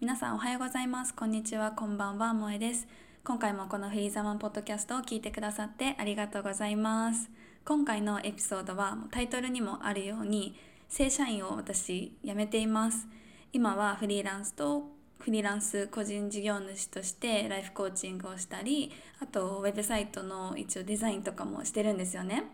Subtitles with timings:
[0.00, 1.12] 皆さんおはようございます。
[1.12, 1.72] こんにちは。
[1.72, 2.32] こんばんは。
[2.32, 2.86] 萌えです。
[3.24, 7.28] 今回もこのフリーザマンポッドキャストを聞いてくださってありがとうございます。
[7.64, 10.54] 今回のエピソードはタイトルにもあるように
[10.88, 13.08] 正社員を私辞めています。
[13.52, 14.84] 今はフリーランスと
[15.18, 22.44] フリーランス個人事業主としてライフコーチングをしたりあとウェブサイトの一応デザインとかもしてるんですよね。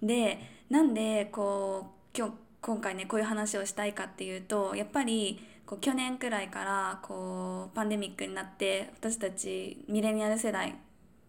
[0.00, 0.38] で
[0.70, 10.76] なんでこう今日今回ねこういう話をしたいかっていうとやっぱりこう去年くらいからこうパンデミックになって私たちミレニアル世代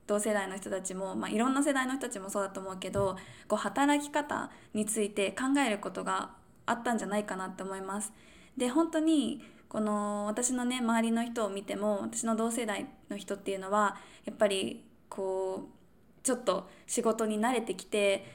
[0.08, 3.18] 同世代の人たちも、まあ、いろんな世代の人たちもそうだと思うけど
[3.48, 6.32] こう働き方について考えることが
[6.66, 8.12] あったんじゃないかなって思います。
[8.58, 18.26] で本当にこの私のね周りの人を見ても私の同世代の人っていうのはやっぱりこうちょっと仕事に慣れてきて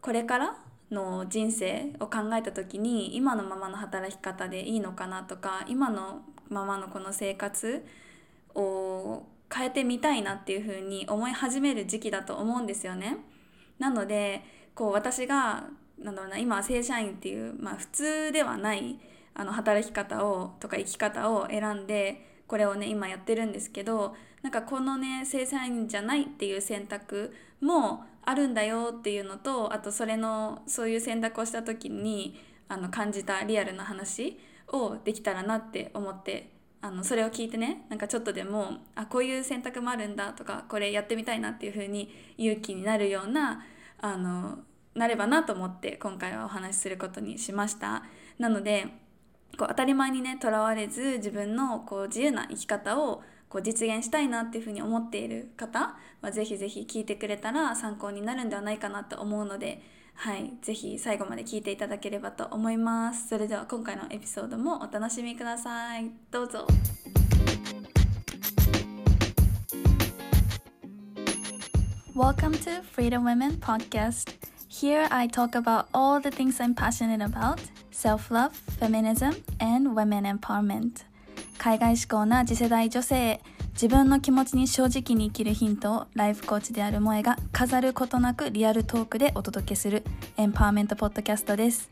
[0.00, 0.56] これから
[0.90, 7.84] の人生を考えた時に今のままの働き方でいいのかなとか今のままのこの生活
[8.54, 13.18] を変えてみたいなっていうふうに思い始める時期だと思うんですよね。
[13.78, 14.42] なので
[14.74, 15.64] こう私が
[15.98, 18.98] なんだろうな今正社員っていう、まあ、普通ではない
[19.34, 32.38] あの働き方をとか生き方を選んでこれをね今やってるんですけどなんかこのね正社員じゃないっていう選択もあるんだよっていうのとあとそれのそういう選択をした時に
[32.68, 34.38] あの感じたリアルな話
[34.68, 36.50] をできたらなって思って
[36.82, 43.64] あのそれを聞いてねなんかちょっとでもあこういう選択もあるんだとかこれやってみたいなっていう風に勇気になるような
[44.00, 44.58] あの
[44.94, 48.02] なればなと思って今回はお話しすることにしました。
[48.38, 48.86] なので
[49.56, 59.80] こう当たり前にねとらわれず自分のこう自由な生き方をこう実現したいなっていうふうに思っている方はぜひぜひ聞いてくれたら参考になるんではないかなと思うので、
[60.14, 63.28] はい、ぜひ最後まで聞いていただければと思います。
[63.28, 66.10] それでは今回のエピソードもお楽しみください。
[66.30, 66.66] どうぞ。
[72.16, 74.32] Welcome to Freedom Women Podcast.
[74.68, 77.60] Here I talk about all the things I'm passionate about
[77.90, 81.04] self love, feminism, and women empowerment.
[81.58, 83.40] 海外志向な次世代女性
[83.72, 90.04] 自分の気持ちに正直に生きるヒントをライフコーチである萌えが飾ることなくリアルトークでお届けする
[90.36, 91.90] エンパワーメントポッドキャストです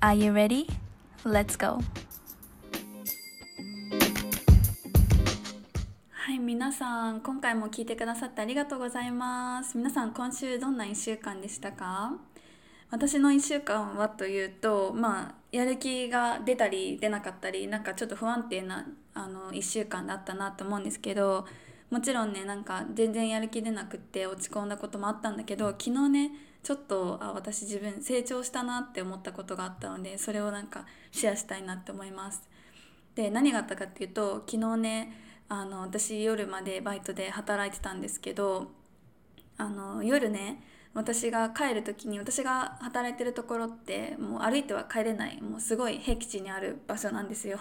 [0.00, 0.66] Are you ready?
[1.24, 1.80] Let's go!
[6.10, 12.31] はい皆さん今回も聞いてくださってありがとうございます皆さん今週どんな1週間でしたか？
[12.92, 21.46] 私の1週間はというとまあやる気が出たり出なかったりなんかちょっと不安定なあの1週間だったなと思うんですけど
[21.90, 26.30] もちろんねなんか全然やる気出なくって落ち込んだこともあったんだけど昨日ね
[26.62, 32.46] ちょっとあ私自分成長したなって思ったことがあったのでそれをなんかシェアしたいなって思います。
[33.14, 35.16] で何があったかっていうと昨日ね
[35.48, 38.70] あの私夜までバイトで働いてたんですけど
[39.56, 40.62] あの夜ね
[40.94, 47.58] 私が帰る時に私が働いてるところってもう歩いては帰れないもうすごい僻地にある場所なんですよ。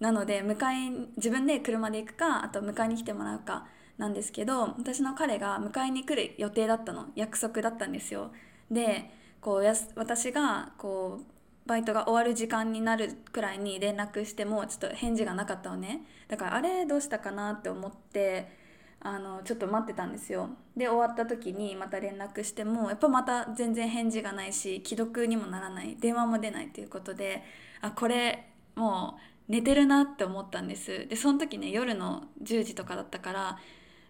[0.00, 8.30] なので迎え自分で車で行くかあと迎えに来てもらうかなんですけど私の彼が迎えに来る予定だったの約束だったんですよ。
[8.70, 16.02] でこうやす私がこうバイトが終わる時間になるくらいに連絡してもちょっと返事がなかったのね。
[16.28, 18.57] だからあれどうしたかなって思って
[19.00, 20.50] あのちょっと待ってたんですよ。
[20.76, 27.42] で終わった時にまた連絡してもやっぱまた全然返事がないし既読にもならない電話も出ないっていうことで
[27.80, 29.16] あこれも
[29.48, 31.06] う寝てるなって思ったんです。
[31.08, 33.58] でその時ね夜の10時とかだったから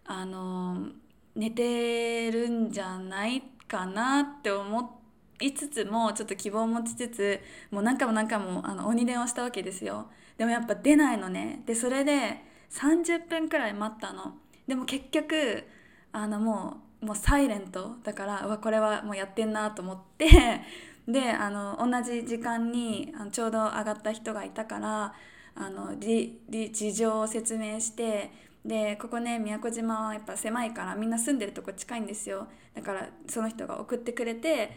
[0.06, 0.88] あの
[1.36, 5.00] 寝てるんじゃないかなって思
[5.40, 7.40] いつつもちょっと希望を持ちつつ
[7.70, 10.08] もう何回も何回もあの鬼電話したわけですよ。
[10.38, 11.62] でもやっぱ出ないのね。
[11.66, 14.34] でそれで30分くらい待ったの。
[14.68, 15.64] でも結局
[16.12, 20.28] あのもうもうサイレントだからわこれはもうやってんなと思って
[21.06, 25.14] であの同じ時間にあのちょうど上がった人がいたから
[25.54, 28.30] あの事情を説明して
[28.64, 32.48] でここね宮古島はやっぱ狭いからみんな住んでるとこ近いんですよ。
[32.74, 34.70] だからその人が送ってくれて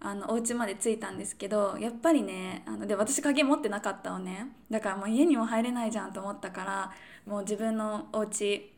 [0.00, 4.52] あのお家まで着いたんですけどやっぱりねあので私鍵持ってなかったのね。
[4.70, 6.92] だからもう家にも入れないじゃんと思ったから
[7.26, 8.73] もう自分のお家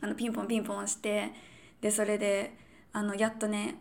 [0.00, 1.32] あのピンポンピンポンして
[1.80, 2.56] でそれで
[2.92, 3.76] あのやっとね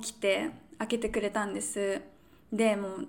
[0.00, 2.00] 起きて開けてくれたんです。
[2.52, 3.08] でもう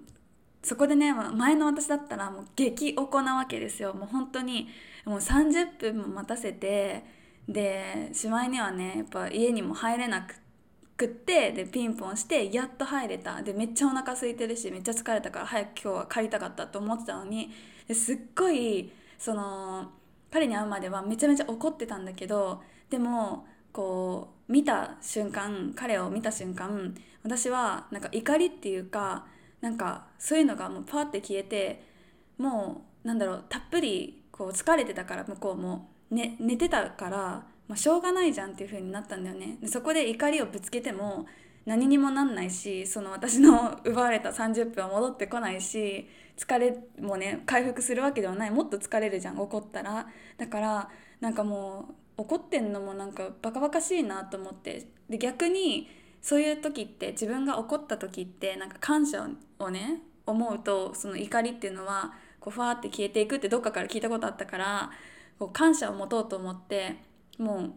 [0.61, 3.93] そこでね前の私だったらもう激おこなわけですよ。
[3.93, 4.69] もう本当に
[5.05, 7.03] もう30分も待たせて
[7.47, 10.35] でしまいにはねやっぱ家にも入れなく
[10.95, 13.41] くってでピンポンしてやっと入れた。
[13.41, 17.51] でめっちゃお腹空いてるしめっちゃ疲れたから早く今日は帰りたかったと思ってたのに
[17.87, 19.91] ですっごいその
[20.33, 29.27] 彼に会うまではめちゃめちゃ怒ってたんだけどでもこう見た瞬間彼を見た瞬間私はなんか怒りっていうか
[29.61, 31.83] なんかそういうのがもうパーって消えて
[32.39, 37.17] もうなんだろうたっぷりこう疲れてたから向こうも、ね、寝てたから、
[37.67, 39.57] まあ、しょうがないじゃんっていう風になったんだよね。
[39.61, 41.27] でそこで怒りをぶつけても
[41.65, 46.07] 何にもなんないしその私の奪われた30分は戻ってこないし
[46.37, 48.51] 疲れもね回復するわけではない。
[48.51, 50.07] もっと疲れるじゃん怒ったら。
[50.37, 50.89] だから
[51.19, 54.87] なんかもう怒ってんのもなんかバカバカしいなと思って。
[55.09, 55.89] で逆に
[56.21, 59.27] そういう時って自分が怒った時ってなんか感謝
[59.59, 64.91] をね思うとその怒りっていうのはこうファーって消えていくってどっかから聞いたことあったから
[65.37, 66.95] こう感謝を持とうと思って
[67.37, 67.73] もう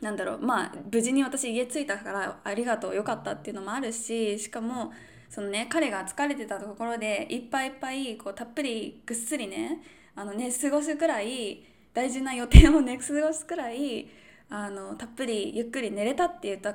[0.00, 4.92] なんだろうまあ無事に私家着いたからありがとうよかったっていうのもあるししかも
[5.28, 9.82] そのね彼が疲れてたところでいっぱいいっぱいこうたっぷりぐっすりね
[10.16, 11.62] あのね過ごすくらい
[11.92, 14.08] 大事な予定をね過ごすくらい
[14.48, 16.74] あのたっぷりゆっくり寝れたっていうた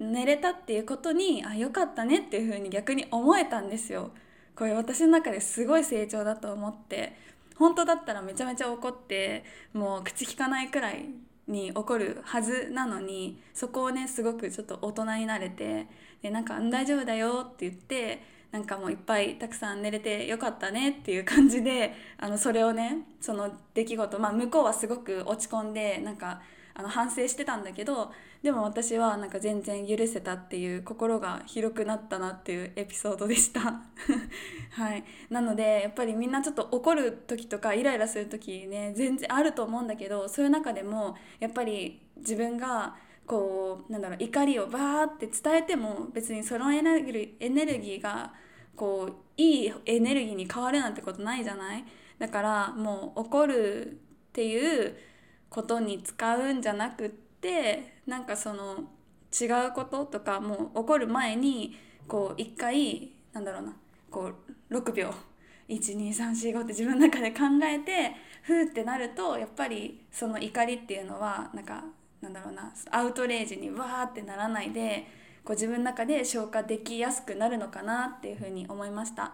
[0.00, 4.10] 寝れたっていうことにあよかったねっていうふうに逆に思えたんですよ。
[4.56, 7.16] これ私の中ですごい成長だと思って
[7.56, 11.06] 本当だったらめちゃめちゃ怒ってもう口聞かないくらい
[11.50, 15.86] に怒るはずなのにそこをねすごくちょっと大人になれて
[16.22, 26.40] でなんか「大丈夫だよ」って言ってなんかもういっぱいたくさん寝れてよかったねっていう感じであのそれをねその出来事まあ向こうはすごく落ち込んでなんか
[26.74, 28.12] あの反省してたんだけど
[28.42, 33.60] でも私はなんか全然許せたっていう心が広くなったなっていうエピソードでした。
[34.72, 35.04] はい。
[35.28, 42.96] なのでやっぱりみんなちょっと怒る時とかイライラする時ね全然あると思うんだけどそういう中でもやっぱり自分が
[43.26, 48.32] こうなんだろう怒りをバーって伝えても別にそのエネルギーエネルギーが
[48.74, 51.84] こういいエネルギーに変わるなんてことないじゃない？
[52.18, 54.96] だからもう怒るっていう
[55.50, 58.84] ことに使うんじゃなくってなんかその
[59.38, 61.76] 違うこととかもう起こる前に
[62.08, 63.76] こう一回なんだろうな
[64.10, 64.30] こ
[64.70, 65.12] う6秒
[65.68, 68.12] 12345って自分の中で考えて
[68.42, 71.84] ふーってなるとやっぱりその怒りっていうのはなんか
[72.20, 75.06] なんだろうなアウトレイジにわーってならないで
[75.44, 79.32] こう自分の中で消化できやすくなるのかなっていうふうに思いました。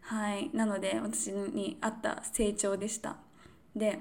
[0.00, 3.16] はい、なので私にあった成長でした。
[3.74, 4.00] で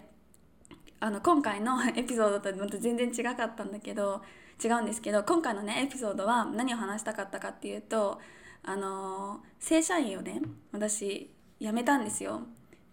[1.04, 4.22] あの今回のエピソードとまた全然違かったんだけど
[4.64, 8.22] 違うんですけど今回のねエピソードは何を話したかったかっていうと
[8.64, 10.42] あの正社員をね
[10.72, 11.30] 私
[11.60, 12.44] 辞めたんですよ。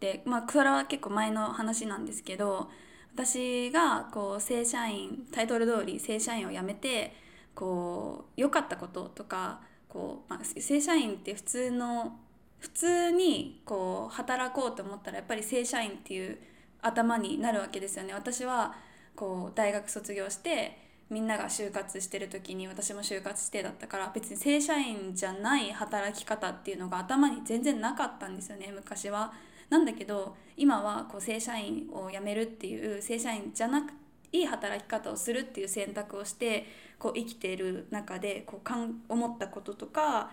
[0.01, 2.69] でまあそれは結構前の話なんですけど
[3.15, 7.15] 私がこう正社員タイトル通り正社員を辞めて
[7.55, 12.19] こう良かったこととかこう、まあ、正社員って普通の
[12.59, 16.50] 普通にこう働こうと思ったらやっぱり正社員っていう
[16.83, 18.75] 頭になるわけですよね私は
[19.17, 20.79] こう大学卒業して
[21.11, 29.33] みんなが就活してる時に私も就活してだったから別に正社員じゃない働き方っていうのが頭に全然なかったんですよね昔は。
[29.69, 33.93] なんだけど今はこう正社員を辞めるっていう正社員じゃなく
[34.33, 36.67] いい働き方をするっていう選択をして
[36.99, 40.31] こう生きている中でこうかん思ったこととか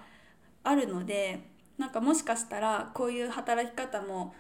[0.64, 1.40] あるので
[1.78, 4.36] なんかもしかしたらこういう働き方も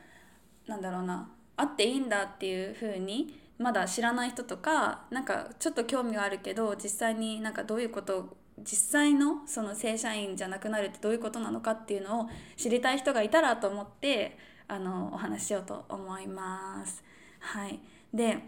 [0.67, 14.37] なんだろうなあっていいんだっていう風にまだ知らない人とかなんかちょっと興味があるけど実際になんかどういうこと実際のその正社員じゃなくなるってどういうことなのかっていうのを知りたい人がいたらと思って
[14.67, 17.03] あのお話ししようと思います。
[17.39, 17.79] はい、
[18.13, 18.39] で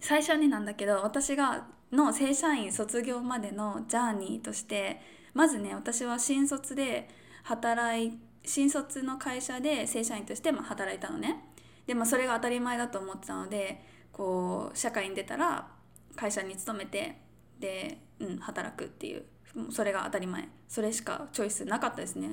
[0.00, 5.00] 最初になんだけど私がの正社員卒業までのジャーニーとして
[5.34, 7.08] まずね私は新卒で
[7.44, 11.44] 働い新卒の会社で正社員として働いたのね。
[11.86, 15.68] でもそれが当たり前だと思ってたのでこう社会に出たら
[16.14, 17.16] 会社に勤めて
[17.60, 19.24] で、うん、働くっていう
[19.70, 20.48] それが当たり前。
[20.68, 22.28] それしかチョイスなかったですね、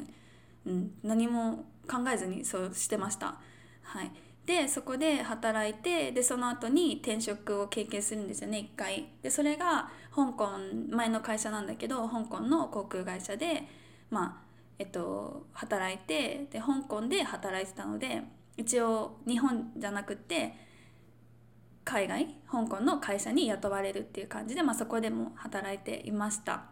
[0.66, 3.38] うん、何も考えずにそうしてました。
[3.84, 4.12] はい、
[4.46, 9.10] でそこで働いてでその後に転職を経験するんですよね一回。
[9.22, 10.50] でそれが香港
[10.90, 13.68] 前の会社なんだけど香港の航空会社で
[14.10, 14.44] まあ
[14.80, 18.24] えっと働いてで香港で働いてたので
[18.58, 20.54] 一応日本じゃなくて
[21.84, 26.64] 海外香港の会社に雇われるっていう感じで、まあ、そこでも働いていました。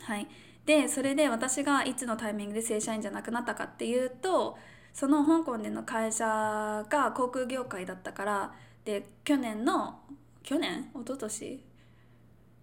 [0.00, 0.28] はい、
[0.64, 4.56] でそれで私がいつのタイミングで正社員じゃなくなったかっていうと
[4.92, 10.00] その香港での会社が航空業界だったからで去年の
[10.42, 10.90] 去年？
[10.94, 11.64] 一昨年？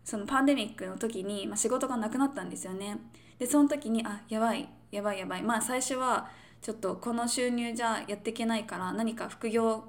[0.03, 2.97] そのパンデミックの時に、まあ、仕事がなくなったんですよね。
[3.37, 6.29] でその時にあやばいやばいやばいまあ最初は
[6.61, 9.83] ちょっとこの収入じゃやっていけないから何か副業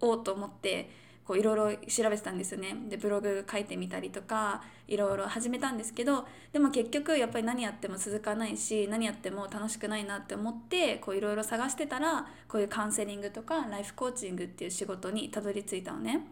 [0.00, 0.90] おうと思って
[1.28, 16.26] こういろいろ調べてたんですよねでブログ書いてみたりとかいろいろ始めたんですけどでも結局やっぱり何やっても続かないし何やっても楽しくないなって思っていろいろ探してたらこういうカウンセリングとかライフコーチングっていう仕事にたどり着いたのね。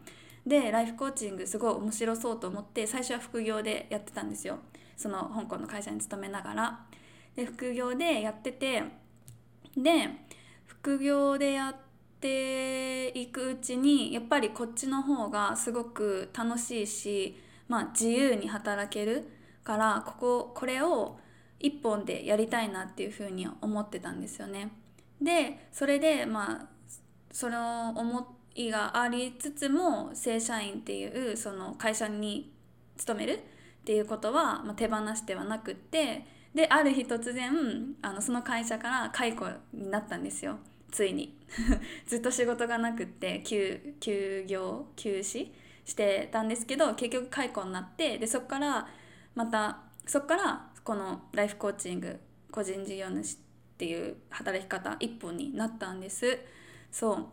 [0.46, 4.61] でライフコーチングすごい面白そうと思って最初は副業でやってたんですよ
[4.96, 6.87] その香港の会社に勤めながら。
[7.35, 8.82] で副業でやってて
[9.76, 10.09] で
[10.64, 11.75] 副業でやっ
[12.21, 19.28] ていくうちにやっぱりこっちの方がすごく楽しいし、まあ、自由に働ける
[19.64, 21.18] からこここれを
[21.59, 24.71] 一本でやりたいなっていうふうに思ってたんですよね。
[25.21, 26.68] でそれでまあ
[27.33, 32.52] その思いがありつつも正社員っていうその会社に
[32.97, 33.38] 勤めるっ
[33.85, 37.52] ていうことは、まあ、手放してはなくってである日突然
[38.00, 40.58] あのその会社から解雇になったんですよ。
[40.90, 41.36] ついに。
[42.08, 45.52] ずっと仕事がなくって休休業休止
[45.84, 48.88] してたんですけど結局解雇になってでそこから
[49.34, 52.18] またそこからこのライフコーチング
[52.50, 53.38] 個人事業主っ
[53.76, 56.38] ていう働き方一本になったんです。
[56.90, 57.28] そ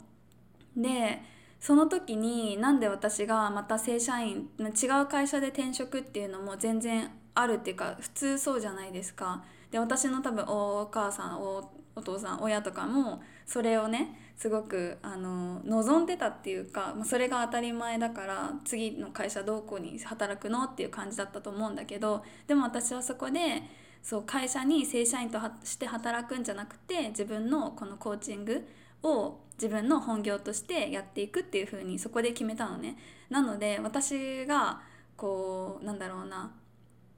[0.77, 0.81] う。
[0.81, 1.21] で
[1.61, 23.61] その時になんで私がまた正社員違う会社で転職っていうのも全然あるっていうか普通そうじゃないですかで私の多分お母さんおお父さん親とかもそれをねすごくあの望んでたっていうかそれが当たり前だから次の会社どこに働くのっていう感じだったと思うんだけどでも私はそこで
[24.01, 28.67] そう会社に正社員として働くんじゃなくて自分のこのコーチング
[29.03, 32.97] を自分の本業としてやっていくっていう風にそこで決めたのね。
[33.29, 34.81] なので私が
[35.15, 36.51] こうなんだろうな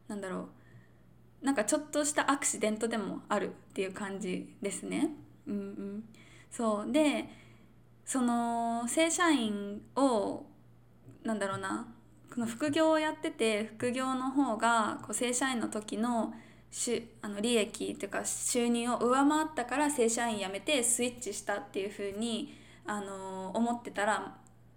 [0.07, 0.49] なんだろ
[1.41, 1.45] う。
[1.45, 5.11] なんかちょっとしたアクシデントでもあるっていう感じですね。
[5.47, 6.03] うんうん、
[6.49, 6.91] そう。
[6.91, 7.29] で
[8.05, 10.45] その正社員を
[11.23, 11.87] なんだろうな。
[12.33, 16.33] この副業をやってて副業の方がこう正社員の時の
[16.69, 22.53] しあの利益というか収入を上回ったから正社員辞めてスイッチしたっていうふうに
[22.85, 24.35] あの思ってたら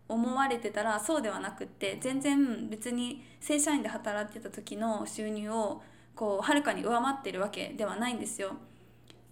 [0.08, 5.82] 思われてたらそうではなくって全然別に正社員で働いてた時の収入を
[6.14, 8.56] こうはるかに上回ってるわけではないんですよ。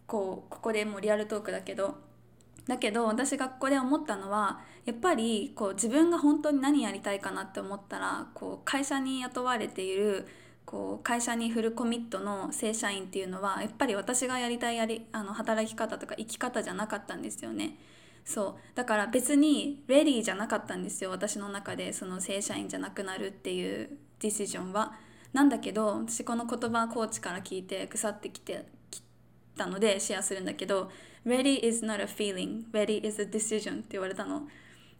[0.06, 1.96] こうここでもうリアルトークだけど
[2.68, 10.26] だけど私がここで思ったのはやっぱりこう自分が本当に何やりたいかなって思ったらこう会社に雇われている
[10.64, 17.78] こう会社にフルコミットの正社員っていうのはやっぱり私がやりたいやりあの働き方とか生き方じゃなかったんですよね。
[18.26, 18.54] そう。
[18.74, 24.92] だから別にレディーじゃなかったんですよ私の中でその正社員じゃなくなるっていうディシジョンは。
[25.32, 29.00] なんだけど私この言葉コーチから聞いて腐ってきてき
[29.56, 30.90] たのでシェアするんだけど
[31.24, 34.48] Ready is not a feeling Ready is a decision って言われたの。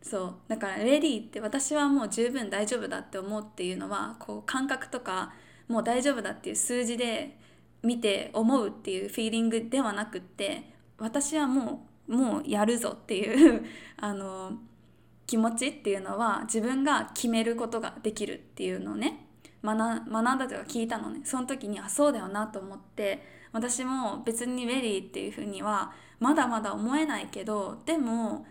[0.01, 0.35] そう。
[0.47, 5.35] だから Ready って私はもう十分大丈夫だって思うっていうのはこう感覚とか
[5.67, 7.37] もう大丈夫だっていう数字で
[7.83, 13.65] 見て思うっていうフィーリングではなくって私はもうもうやるぞっていう
[13.99, 14.53] あの
[15.27, 19.23] 気持ちっていうのは自分が決めることができるっていうのをね。
[19.63, 21.21] 学んだというか聞いたのね。
[21.25, 23.23] その時にあそうだよなと思って
[23.53, 28.47] 私も別にベリーっていうふうにはまだまだ思えないけどでも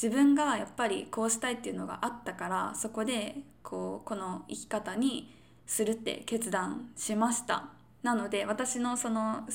[0.00, 5.34] 自分がやっぱりこうしたいっていうのがあったからそこでこうこの生き方に
[5.66, 7.70] するって決断しました。
[8.02, 9.48] なので私のその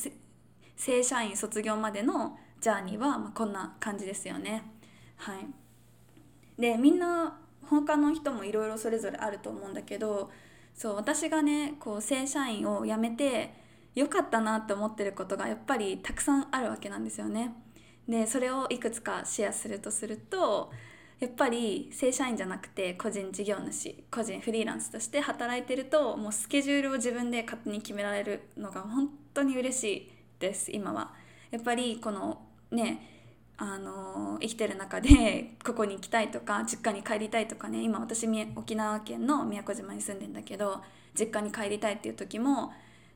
[0.75, 4.63] 正社員卒業までのジャーニーはまこんな感じですよね
[5.17, 5.47] はい
[6.61, 7.39] でみんな
[7.69, 10.29] 他の人もいろいろそれぞれあると思うんだけど
[10.73, 13.53] そう私がねこう正社員を辞めて
[13.95, 17.53] 良かったなって思ってることがやっぱりたくさんあるわけなんですよね。
[18.07, 20.71] でそれをいくつかシェアするとすると
[21.19, 31.13] やっぱり正社員じゃなくて個人事業主個人フリーランスとして働いてるともうスケジュールを自分で勝手に決められるのが本当に嬉しいです今は。
[31.51, 33.05] やっぱりこのね
[33.57, 40.81] あの生きてる中で ここに行きたいとか実家に帰りたいとかね今私沖縄県の宮古島に住んでんだけど
[41.13, 42.71] 実家に帰りたいっていう時も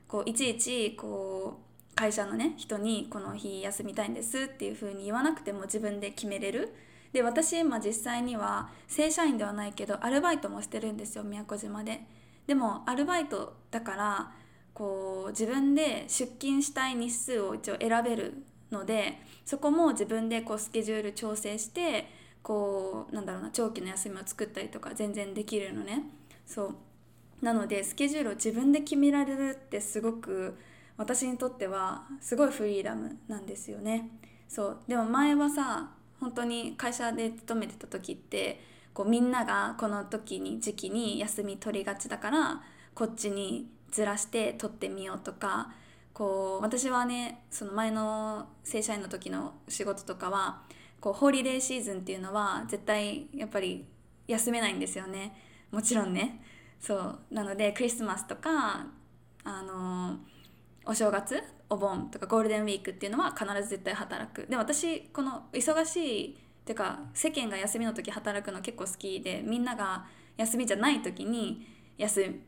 [0.06, 1.60] こういちいちこ
[1.92, 6.74] う会社のね人にこの日休みたいんですっていう風に言わなくても自分で決めれる。
[7.12, 12.04] で私今実際には正社員ではないけどアルバイトもしてるんですよ宮古島で。
[12.46, 14.32] でもアルバイトだから
[14.74, 18.44] こう自分で出勤したい日数を一応選べる
[18.74, 22.08] のでそこも自分でこうスケジュール調整して
[22.42, 26.04] こうなんだろうな長期の休みを作ったりとか全然できるのね。
[26.46, 26.74] そう。
[27.40, 30.56] なのでスケジュールを自分で決められるってすごく
[30.96, 34.10] 私にとってはすごいフリーダムなんですよね。
[34.48, 34.78] そう。
[34.86, 35.90] でも前はさ
[36.20, 38.60] 本当に会社で勤めてた時って
[38.92, 42.62] こうみんながこの時に時期に休み取りがちだから
[42.94, 45.72] こっちにずらして取ってみようとか
[46.14, 50.62] こう私はねその前の正社員の時の仕事とかは
[51.00, 53.84] こうホーリデーシーズンっていうのは絶対やっぱり
[54.28, 55.36] 休めないんですよね。
[55.70, 56.40] もちろんね。
[56.80, 57.18] そう。
[57.30, 58.86] なのでクリスマスとか
[59.42, 60.18] あの
[60.86, 64.46] お正月お盆とかゴールデンウィークっていうのは必ず絶対働く。
[64.46, 70.06] で私この忙しいっていうか世間が休みの時働くの結構好きでみんなが
[70.36, 71.66] 休みじゃない時に
[71.98, 72.40] 休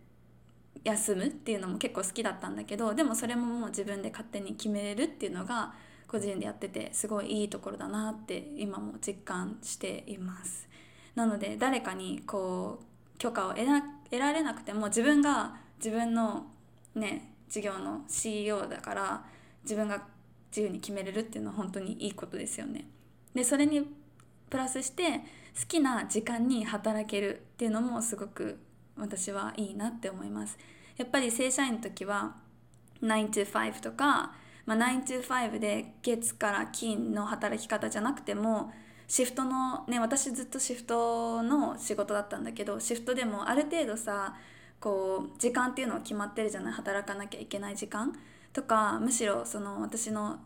[0.85, 5.75] 休むっていうのも結構好きだったんだけどでもそれももう自分で勝手に決めれるっていうのが
[6.06, 10.68] 個人でやっててすごいいいところだなって今も実感しています。
[11.14, 16.47] なので誰かにこう許可を得な得られなくても自分が自分の
[16.95, 19.25] ね事業の CEO だから
[19.62, 20.02] 自分が
[20.50, 22.87] 自由に決めれるっていうのは本当にいいことですよね。
[23.35, 23.87] でそれに
[24.49, 25.21] プラスして
[25.59, 28.59] 好きな時間に働けるっていうのもすごく
[28.97, 30.59] 私はいいなって思います。
[30.97, 32.37] やっぱり正社員の時は
[33.03, 34.33] 9 to 5とか、
[34.65, 38.73] まあ、9 to 5で月から金の働き方じゃなくても
[39.07, 44.35] シフトのね私ずっとシフトの仕事だったんだけどシフトでもある程度さ
[44.81, 46.73] こう時間っていうのは決まってるじゃない？
[46.73, 48.19] 働かなきゃいけない時間？
[48.53, 50.38] とかむしろその私の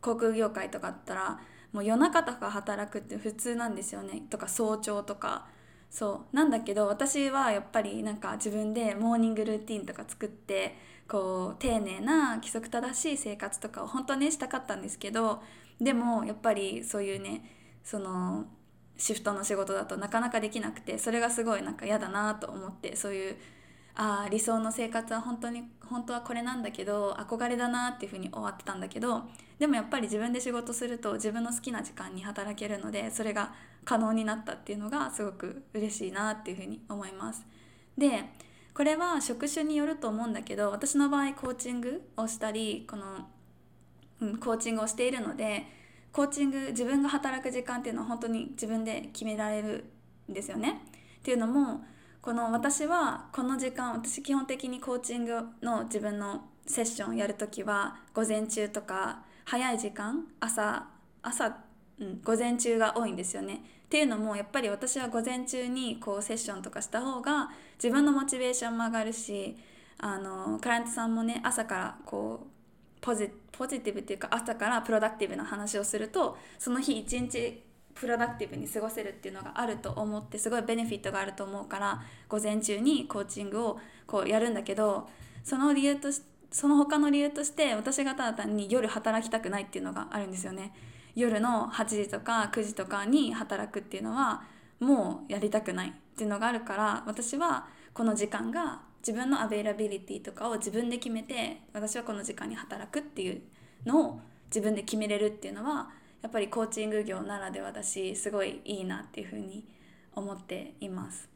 [0.00, 1.40] 航空業界とかだったら
[1.72, 4.22] もう夜中とか働くって普通なんですよね。
[4.30, 5.48] とか早朝とか。
[5.90, 10.76] そうなんだけど私はやっぱりなんか自分でモーニングルーティンとか作って
[11.08, 15.42] こう丁寧な規則正しい生活とかを本当にしたかったんですけど
[15.80, 17.44] でもやっぱりそういうね
[17.84, 18.46] その
[18.98, 23.36] シフトの仕事だとなかなかできなくてそれがすごいなんか嫌だなと思ってそういう
[23.94, 29.22] ああ理想の生活は本当に本当はこれなんだけど憧れだなっていうふうに終わってたんだけど
[29.58, 37.46] でもやっぱり自分で仕事すると自分の好きな時間に働けるのでそれが可能になったっていうのがすごく嬉しいなっていうふうに思います。
[37.96, 38.24] で
[38.74, 43.26] これは職種によると思うんだけど私の場合コーチングをしたりこの、
[44.20, 45.64] うん、コーチングをしているので
[46.12, 49.84] コーチング自分が働く時間っていうのは本当に自分で決められる
[50.30, 50.82] んですよね。
[51.18, 51.84] っていうのも
[52.20, 60.88] この私はこの時間私基本的にコーチングの自分のセッションやるときは午前中とか早い時間朝
[61.22, 61.56] 朝、
[62.00, 63.62] うん、午前中が多いんですよね。
[63.84, 69.56] っていうのもやっぱり私は午前中にこうセッションとかした方が自分のモチベーションも上がるし
[69.98, 77.62] あのクライアントさんもね朝からこうポジティブっていうか朝からプロダクティブな話をするとその日一日
[77.94, 83.78] プロダクティブに過ごせるっていうのがあると思ってすごいベネフィットがあると思うから午前中にコーチングを
[84.08, 85.08] こうやるんだけど
[85.44, 90.72] その理由としてその他の理由として私がただ単に夜働きたくないっていうのがあるんですよね。
[91.14, 94.44] 夜の8時とか9時とかに働くっていうのは
[94.80, 103.40] もうやりたくないっていうのがあるから私はこの時間が自分のアベイラビリティとかを自分で決めて私はこの時間に働くっていう
[103.86, 109.64] のを自分で決めれるっていうのはやっぱりコーチング業ならではだしすごいいいなっていうふうに
[110.14, 111.28] 思っています。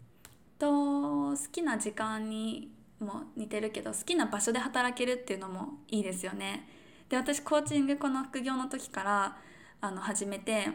[0.58, 2.70] と好きな時間に
[3.00, 6.68] も似てるけど好きな場所で働けるっていうのもいいですよね。
[7.08, 9.36] で私コーチングこの副業の時から
[9.80, 10.68] あの始めて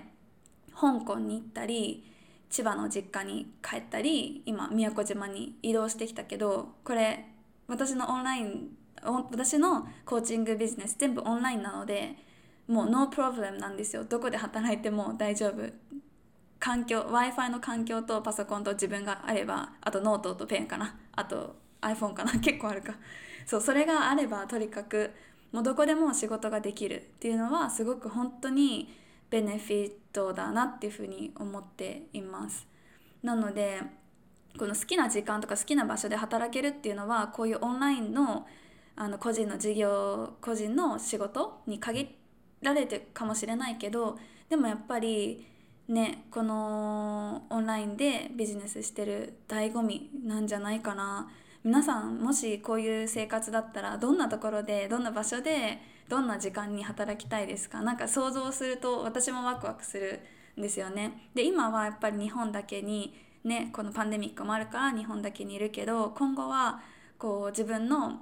[0.74, 2.04] 香港に行ったり
[2.50, 7.26] 千葉の実家に帰ったり今宮古島に移動してきたけどこれ
[7.68, 8.70] 私のオンライン
[9.04, 12.16] 私のコーチングビジネス全部オンラインなので
[12.68, 14.04] もう no problem なんですよ。
[14.04, 15.72] どこで働いても大丈夫。
[16.58, 20.98] 環境 w i f i の環境とパソコンと自分があればあとノートとペンかな。
[21.16, 22.96] あと iPhone かな 結構あるか。
[23.46, 25.12] そうそれがあればとにかく
[25.52, 28.94] もうどこでも仕事ができるっていうのはすごく本当に
[29.30, 32.68] ベネフィットだなっていうふうに思っています。
[33.22, 33.82] なので
[34.58, 38.48] この好きな時間とか好きな場所で働けるっていうのはこういうオンラインの
[38.98, 42.16] あの個人の事業個人の仕事に限
[42.62, 44.18] られてるかもしれないけど
[44.48, 45.46] でもやっぱり
[45.90, 51.30] ねこのオンラインでビジネスしてる醍醐味なんじゃないかな。
[51.66, 57.82] 皆さんもしこういう生活だったらどんなところでどんな場所でどんな時間に働きたいですか？
[57.82, 60.20] なんか想像すると私もワクワクする
[60.60, 61.30] んですよね。
[61.34, 66.84] で今はやっぱり日本だけにねこのパンデミックもあるから日本だけにいるけど今後は
[67.18, 68.20] こう自分の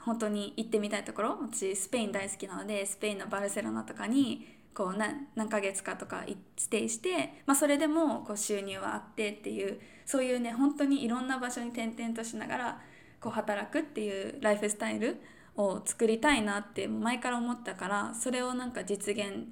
[0.00, 4.44] 本当に行ってみたいところ私スペイン大好きなのでスペインのバルセロナとかに
[4.76, 6.24] こう何何ヶ月かとか
[6.58, 12.80] ステイして、まあ、それでもこう収入はあってっていうそういうね本当にいろんな場所に転々としながら
[13.18, 15.16] こう働くっていうライフスタイル
[15.56, 19.46] を作りたいなって前から思ったからそれをなんか実現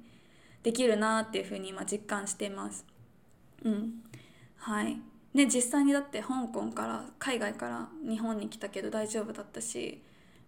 [0.61, 2.85] できるなっていうふうに今実感しています。
[3.63, 4.03] うん、
[4.57, 5.01] はい。
[5.33, 10.01] ね、実際にだって香港から海外から日本に来たけど大丈夫だったし、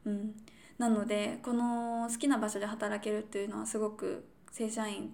[0.06, 0.36] うん、
[0.78, 4.24] なのでこの好きな場所で働けるっていうのはすごく
[4.58, 5.13] 正社員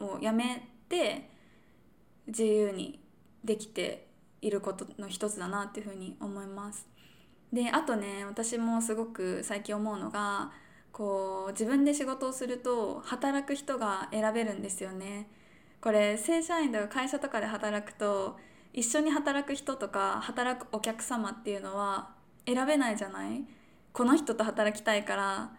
[0.00, 1.30] を辞めて
[2.26, 2.98] 自由に
[3.44, 4.08] できて
[4.42, 6.88] いることの一つだなっていうふうに思います。
[7.52, 10.50] であとね私もすごく最近思うのが
[10.90, 15.28] こう自分で仕事をすると働く人が選べるんですよね。
[15.80, 18.38] これ正社員とか会社とかで働くと
[18.72, 22.10] 一緒に働く人とか働くお客様っていうのは
[22.44, 23.44] 選べないじゃない？
[23.92, 25.52] この人と働きたいから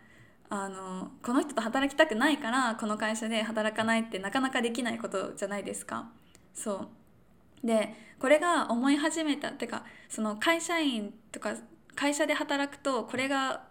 [0.53, 6.09] あのこの人と働きたくないからこの会社で働かないってなかなかできないことじゃないですか。
[6.53, 6.89] そ
[7.63, 7.65] う。
[7.65, 11.55] でこれが思い始めたってかその会社員とか
[11.95, 13.63] 会社で働くとこれが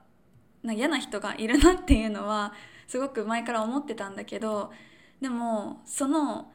[0.63, 2.55] な嫌な人がいるなっていうのは
[2.87, 4.73] すごく前から思ってたんだけど
[5.21, 6.51] でもその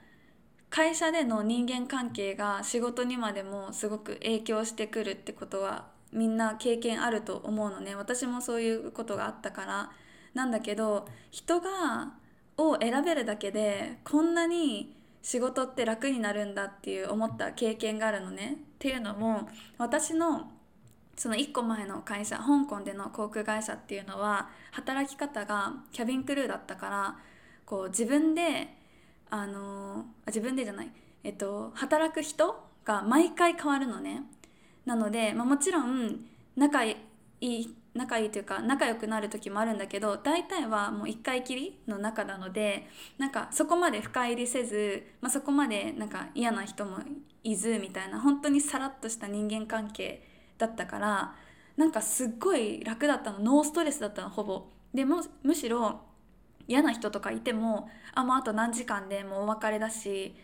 [0.71, 7.93] 会社での人間関係が仕事にまでもすごく影響してくるってことはみんな経験あると思うのね。
[7.93, 9.91] 私もそういうことがあったから。
[10.35, 12.13] なんだけど人が
[12.57, 18.57] を選べるだけでこんなに仕事って楽になるんだっていう思った経験があるのね。
[18.75, 20.51] っていうのも私の
[21.17, 27.17] その1個前の会社香港での航空会社っていうのは働き方がキャビンクルーだったから
[27.65, 28.67] こう自分で
[29.29, 30.91] あの自分でじゃない、
[31.23, 34.23] えっと、働く人が毎回変わるのね。
[34.85, 36.19] なので、まあ、もちろん
[36.55, 36.97] 仲い
[37.41, 46.99] い仲いいというか仲良くなる時もあるんだけど大体はもう1回きりの仲なのでなんかそこまで深入りせず、まあ、そこまでなんか嫌な人も
[47.43, 50.21] いずみたいな本当にさらっとした人間関係
[50.57, 51.35] だったから
[51.77, 54.65] なんかすっごい楽だったのノーストレスだったのほぼ。
[54.93, 56.01] でもむしろ
[56.67, 60.35] 嫌な人とかいてもあもうあと何時間でもうお別れだし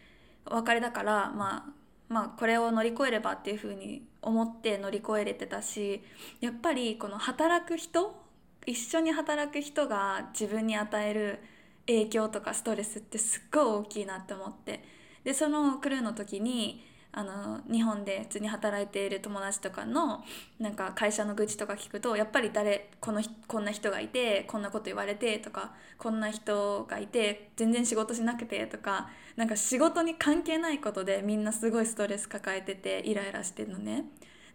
[0.45, 1.80] お別れだからまあ
[2.11, 6.03] まあこれを乗り越えればっていうふうに思って乗り越えれてたし
[6.41, 8.13] やっぱりこの働く人
[8.65, 11.39] 一緒に働く人が自分に与える
[11.87, 14.83] 影響とかストレスってすっごい大きいなって思って。
[15.23, 20.23] でそのクルーの時にあの日本で普通に働いている友達とかの
[20.59, 34.05] なんか会社の愚痴とか聞くとやっぱり誰このこんな人がいてこんなこと言われてとかこんな人がいて全然仕事しなくてとかなんか仕事に関係ないことでみんなすごいストレス抱えててイライラしてるのね。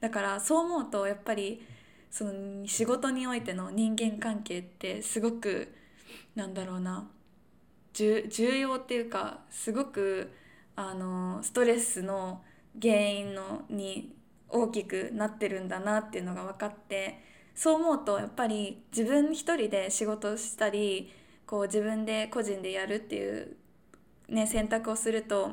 [0.01, 1.66] だからそう思うとやっぱり
[2.11, 5.75] その仕事においての人間関係ってすごく
[6.35, 7.09] なんだろうな
[7.92, 10.31] 重要っていうかすごく
[10.77, 12.42] あのストレスの
[12.81, 14.15] 原因のに
[14.49, 17.23] 大きくなってるんだなっていうのが分かって
[17.55, 21.12] そう思うとやっぱり自分一人で仕事したり
[21.47, 23.57] こう自分で個人でやるっていう、
[24.29, 25.53] ね、選択をすると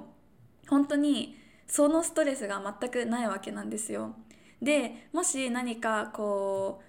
[0.68, 4.16] 本当にそのストレスが全くないわけなんですよ。
[4.62, 6.82] でもし何かこ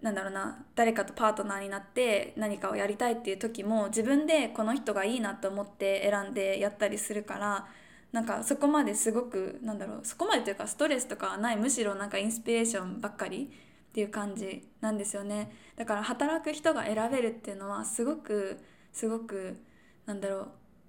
[0.00, 7.66] うなんだろうな誰かとパートナーになって何かをやりたいっていう時も自分でこの人がいいなと思って選んでやったりするから
[8.12, 15.50] なんかそこまですごくなんだろうそこまでというかストレスとかはないむしろなんかインスピレーションばっかりっていう感じなんですよね。
[15.76, 18.58] だから働く人が選べるっていうのはすごく
[18.92, 19.58] すごく
[20.06, 20.48] なんだろう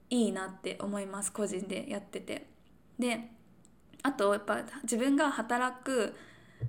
[0.10, 2.48] いいなって思います個人でやってて。
[3.00, 3.30] で
[4.04, 6.14] あとやっぱ自分が働く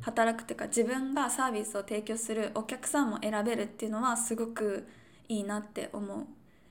[0.01, 4.87] 働くっていうか自分がサービスを提供するお客さんも選べるっていうのはすごく
[5.29, 6.27] いいなって思う。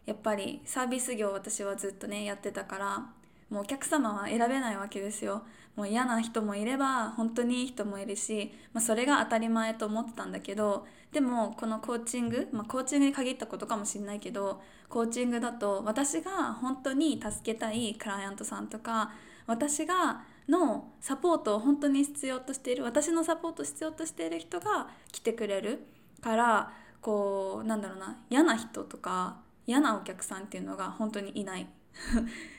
[0.06, 3.14] やっぱりサービス業私はずっとねやってたから
[3.54, 5.44] もうお客様は選べないわけですよ。
[5.76, 19.14] もう嫌な人もいれば本当にいい人もいるし、まあ、それが当たり前と思ってたんだけどでもこのコーチング、まあ、コーチングに限ったことかもしれないけどコーチングだと私が本当に助けたいクライアントさんとか
[19.48, 25.88] 私がのサポートを本当に必要としている私のサポートを必要としている人が来てくれる。
[26.22, 29.38] からこうなんだろうな嫌な人とか
[29.68, 31.68] 嫌なお客さんっていうのが本当にいない。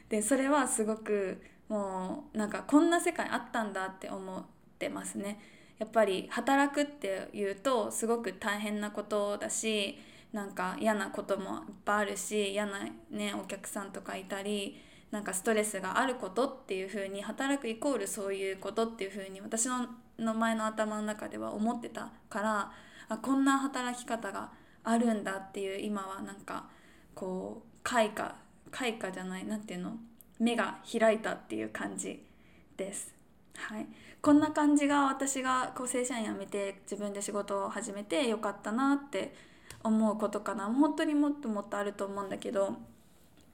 [0.09, 4.45] でそれはすごくもうなんかこんな世界あったんだって思っ
[4.79, 5.41] てますね。
[5.79, 9.99] やっぱり働くっていうとすごく大変なことだし
[10.33, 19.87] なんか嫌なこともいっぱいあるし嫌なねお客さんとかいたりなんかストレスがあることっていう風に働くイコールそういうことっていう風に私の
[20.19, 22.73] の前の頭の中では思ってたから
[23.09, 24.51] あこんな働き方が
[24.85, 26.67] あるんだっていう今はなんか
[27.15, 28.35] こう開花
[28.71, 29.97] 開花じゃない何ていうの？
[30.39, 32.25] 目が開いたっていう感じ
[32.77, 33.15] です。
[33.57, 33.87] はい、
[34.21, 39.33] こんな感じが私がこう正社員辞めて自分で仕事を始めてよかったなって
[39.85, 40.65] 思うことかな。
[40.65, 42.75] 本当にもっともっとあると思うんだけど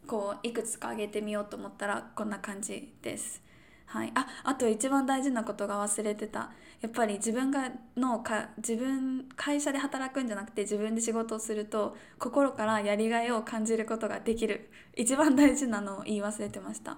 [0.07, 3.43] こういくつか挙げてみようと思ったらこんな感じです。
[3.85, 6.51] はい、ああと一番大事なことが忘れてた。
[6.81, 14.71] やっぱり自分がのか自分会社で働くんじゃなくて自分で仕事をすると心からやりがいを感じることができる。
[14.97, 16.97] 一番大事なのを言い忘れてました。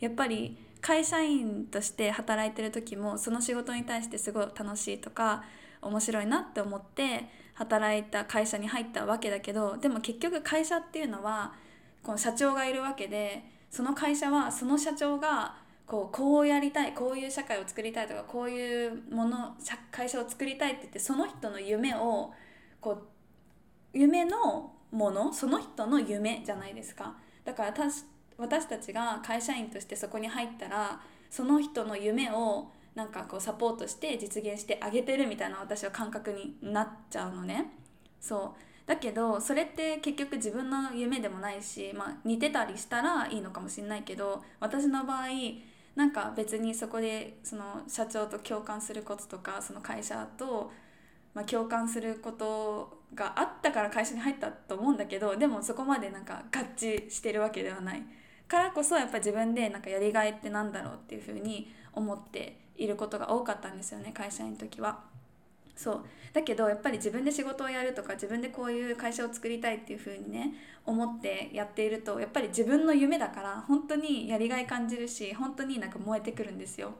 [0.00, 5.44] やっぱり会社員として働いてる時もその仕事に対してすごい楽しいとか
[5.82, 11.52] 面白いなって思って働いた会社に入ったわけだけどでも結局会社っていうのは
[12.02, 15.56] この社長がいるわけでその会社はその社長が
[15.90, 19.56] こうこうやりたいこういう社会を作りたいとかこういうもの
[19.90, 22.32] 会社を作りたいって言ってその人の夢を
[22.80, 27.16] こう夢のものその人の夢じゃないですか。
[27.44, 27.74] だから
[28.38, 37.72] 私たちが会社員としてそこに入ったらその人の夢をなんかこうサポートして実現してあげてるみたいな私は感覚になっちゃうのね。
[38.20, 38.86] そう。
[38.86, 45.28] だけどそれって結局自分の夢でもないし、まあ、似てたりしたらいいのかもしれないけど私の場合
[45.96, 50.70] なんか別にそこでその社長と共感することとかその会社と、
[51.34, 58.02] まあ、共感することがあったから会社に入ったと思うんだけどでもそこまでなんか合致してるわけではない
[58.46, 65.09] からこそやっぱ自分でなんかやりがいってなんだろうっていうふうに思っていることが多かったんですよね会社員の時は。
[65.80, 66.04] そう。
[66.34, 70.52] だけどやっぱり自分で仕事をやるとか自分でこういう会社を作りたいっていう風にね
[70.84, 76.92] 思ってやっているとやっぱり自分の夢だから本当にやりがい感じるし本当になんか燃えてくるんですよ。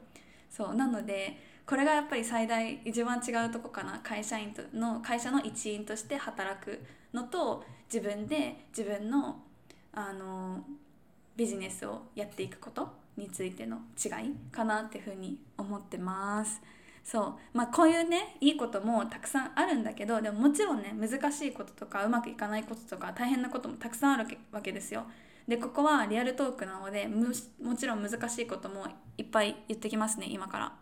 [0.49, 0.73] そう。
[0.73, 6.81] なのでこれがやっぱり最大一番違うとこかな会社員との会社の一員として働く
[7.13, 7.63] のと
[7.93, 9.43] 自分で自分の
[9.93, 10.63] あの
[11.35, 16.61] ビジネスをやっていくことについての違いかなっていうふうに思ってます。
[17.03, 25.05] そうまあこういうねいいこともたくさんあるんだけどでももちろんね難しいこととかうまくいかないこととか大変なこともたくさんあるわけですよ。
[25.47, 28.85] でここはリアルトークなのでむもちろん難しいことも
[29.17, 30.73] いっぱい言ってきますね今から。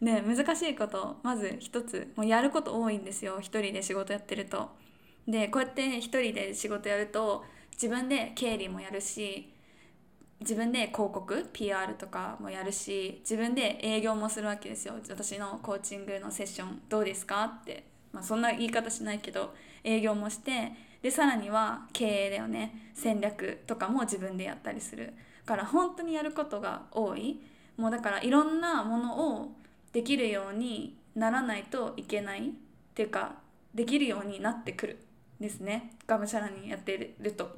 [0.00, 4.70] で 難しいことまず一つもうやること多いんですよ一人で仕事やってると。
[5.26, 9.52] でこうやって一人で仕事やると自分で経理もやるし
[10.42, 14.94] 自分で広告 PR とかもやるし自分で営業もするわけですよ。
[15.08, 22.90] 私のコーチングのセッションどうですかって、まあ、そんな言い方しないけど営業もしてでさらには経営だよね。
[22.94, 25.14] 戦略とかも自分でやったりする。
[25.44, 27.40] から本当にやることが多い。
[27.76, 29.52] もうだからいろんなものを
[29.92, 32.52] できるようにならないといけない。
[32.92, 33.36] っていうか
[33.74, 34.98] できるようになってくる
[35.40, 35.92] ですね。
[36.06, 37.56] がむしゃらにやってると。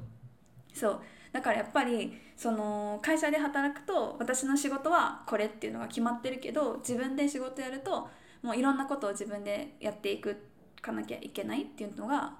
[0.73, 1.01] そう。
[1.35, 8.07] だからやっぱりその会社で働くと私の仕事はこれっていうのが決まってるけど自分で仕事やると
[8.41, 10.37] もういろんなことを自分でやっていく
[10.81, 12.35] かなきゃいけないっていうのが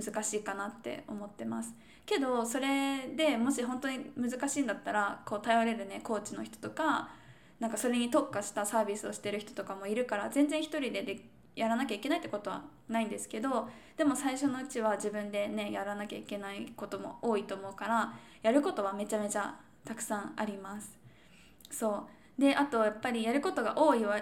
[0.00, 1.74] 難しいかなって思ってます。
[2.04, 7.08] けどそれでもし本当に難しいんだったらこう頼れるねコーチの人とか
[7.58, 11.20] なんかそれに特化したサービスをしてる人とかもいるから全然一人でで
[11.56, 20.96] やらなきゃいけないってことはないんですけどでも最初のうちは自分でねやらなきゃいけないことも多いと思うからやることはめちゃめちゃたくさんあります。
[21.70, 22.06] そ
[22.38, 24.20] うであとやっぱりやることが多いわ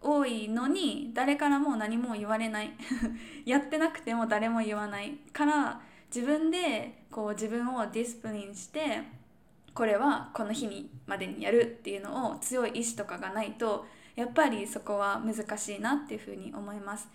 [0.00, 2.70] 多いのに誰からも何も言われない
[3.44, 5.80] やってなくても誰も言わないから
[6.14, 9.02] 自分でこう自分をディスプリンして
[9.74, 13.84] これはこの日にまでにやるっていうのを強い意志とかがないと
[14.16, 17.08] やっぱりそこは難しいなっていうふうに思います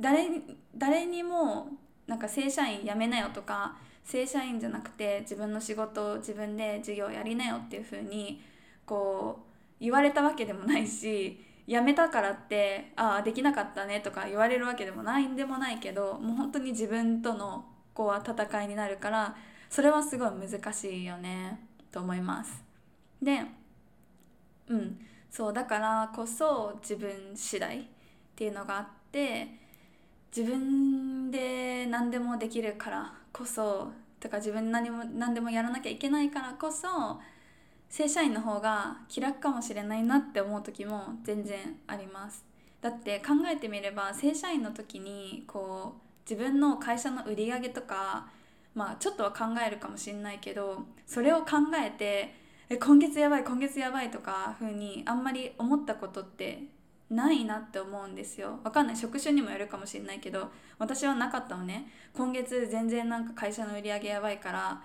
[0.00, 0.28] 誰
[0.76, 1.68] 誰にも
[2.06, 8.42] なんか正社員辞めなよとか正社員じゃなくて自分の仕事自分で授業やりなよっていうふうに
[8.86, 17.64] こう言われたわけでもないし辞めたからってああできなかったねとか言われるわけでもないんでもないけどもう本当に自分との
[17.94, 19.34] こうは戦いになるから
[19.70, 22.62] それはすごい難しいよねと思います。
[23.22, 23.42] で
[24.68, 24.98] うん
[25.34, 27.82] そうだからこそ自分次第っ
[28.36, 29.48] ていうのがあって
[30.34, 36.86] 自分で何でもできるからこそとか自分何も何でもやらなきゃいけないからこそ
[37.88, 42.44] 正社員の方が気楽かもしれないなって思う時も全然あります。
[42.80, 48.28] だって考えてみれば正社員の時にこう自分の会社の売り上げとか
[48.72, 56.64] まあちょっとは考えるかもしれないけどそれを考えてえ今月やばい今月やばいとかふうにあんまり思ったことって
[57.10, 58.58] ないなって思うんですよ。
[58.64, 58.96] わかんない。
[58.96, 61.86] 職種にもよるかもしれないけど私はなかったのね。
[62.14, 64.82] 今月全然なんか会社の売り上げやばいから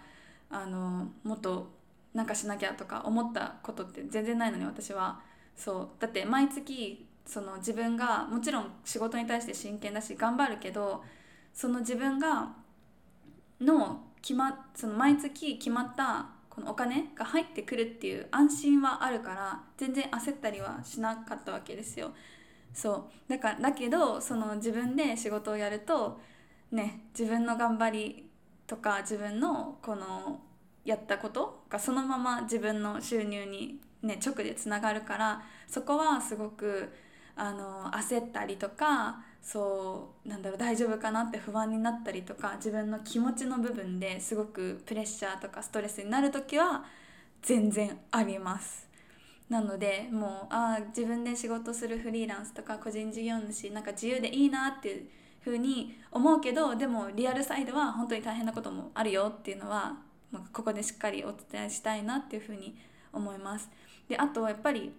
[0.50, 1.72] あのもっと
[2.14, 5.22] なんかしなきゃとか思ったことって全然ないのに私は。
[5.56, 5.90] そう。
[6.00, 11.04] だって毎月その自分がもちろん仕事に対して真剣だし頑張るけど
[11.54, 12.50] その自分が
[13.62, 22.12] の決まその毎月決まったこのお金が入ってくるっていう安心はあるから全然焦ったりはしなかったわけですよ。
[22.74, 26.20] そうだからだけどその自分で仕事をやると
[26.72, 28.30] ね自分の頑張り
[28.68, 30.42] とか自分のこの
[30.86, 36.92] やったことがそのまま自分の収入に、ね、直でつながるからそこはすごく
[37.36, 46.86] あの焦ったりとかそうなんだろう大丈夫かなって不安になったりとか自分の気持ちの部分ですごくプレッシャーとかストレスになる時は
[47.42, 48.88] 全然あります。
[49.50, 55.10] なのでもうあ自分で仕事するフリーランスとか個人事業主なんか自由でいいなっていう
[55.40, 59.98] ふうに思うけどでもリアルサイドは本当に大変なこともあるよっていうのは、
[60.32, 62.78] ま、ここでしっかりお伝えしたいなっていうふうに
[63.12, 63.68] 思います。
[64.08, 64.92] であとやっぱり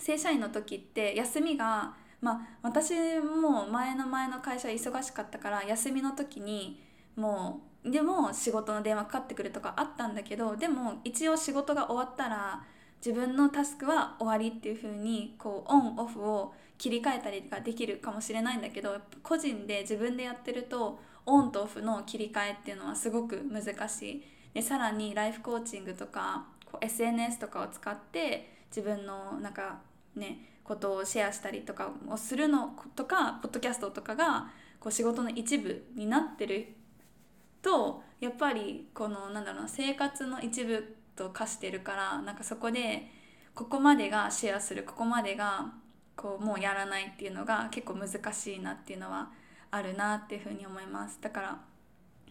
[0.00, 6.82] 正社員の時って休みがまあ私も前の前の会社忙しかったから休みの時に
[7.16, 12.64] もうでも仕事の電話かかってくるとかあったんだけどでも一応仕事が終わったら
[13.04, 24.24] 自分のタスクは終わりっていう風にこうオンオフを切り替えたりができるかもしれないんだけど個人で自分でやってるとオンとオフの切り替えっていうのはすごく難しい。
[24.54, 29.80] でさらにライフコーチングとかこう SNS とかを使って自分のなんか
[30.16, 36.74] ねことをシェアしたりとかをするのとかポッドキャストとかがこう仕事の一部になってる
[37.62, 43.10] とやっぱりこのなんだろうな生活の一部と化してるからなんかそこで
[43.54, 45.72] ここまでがシェアするここまでが
[46.14, 49.30] こうもうやらないっていうのが結構難しいなっていうのは
[49.70, 51.18] あるなっていうふうに思います。
[51.22, 51.58] だから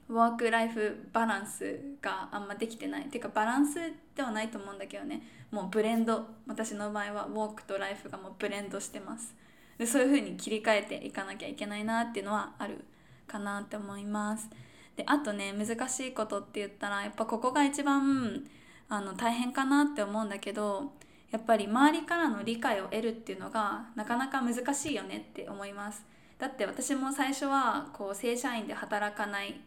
[0.10, 3.06] ワークライフバランスがあんまできてない。
[3.06, 3.76] っていうかバランス
[4.16, 5.22] ではないと思うんだけどね。
[5.52, 6.26] もうブレンド。
[6.48, 9.36] 私の場合はウォークとライフがもうブレンドしてます。
[9.78, 12.84] でそういう風に切り替えていかなきゃいけないなっていうのはある
[13.28, 14.50] かなって思います。
[14.96, 18.44] であとね難しいことって言ったらやっぱここが一番
[18.90, 20.94] あの大変かなって思うんだけど
[21.30, 26.04] やっぱり周りからの理解を得るっていうのがなかなか難しいよねって思います。
[26.40, 29.60] だって私も最初はこう正社員で働かない